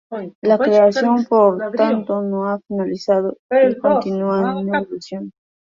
[0.41, 5.31] La creación, por tanto, no ha finalizado y continúa en evolución.